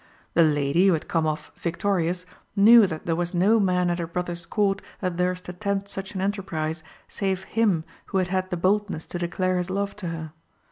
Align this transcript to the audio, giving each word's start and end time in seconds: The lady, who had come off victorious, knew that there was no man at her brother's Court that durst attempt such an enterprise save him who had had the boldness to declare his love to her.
The 0.33 0.41
lady, 0.41 0.87
who 0.87 0.93
had 0.93 1.07
come 1.07 1.27
off 1.27 1.51
victorious, 1.57 2.25
knew 2.55 2.87
that 2.87 3.05
there 3.05 3.15
was 3.15 3.35
no 3.35 3.59
man 3.59 3.91
at 3.91 3.99
her 3.99 4.07
brother's 4.07 4.47
Court 4.47 4.81
that 4.99 5.17
durst 5.17 5.47
attempt 5.47 5.89
such 5.89 6.15
an 6.15 6.21
enterprise 6.21 6.81
save 7.07 7.43
him 7.43 7.83
who 8.07 8.17
had 8.17 8.29
had 8.29 8.49
the 8.49 8.57
boldness 8.57 9.05
to 9.05 9.19
declare 9.19 9.57
his 9.59 9.69
love 9.69 9.95
to 9.97 10.07
her. 10.07 10.33